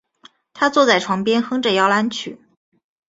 [0.55, 2.39] 她坐在床边哼着摇篮曲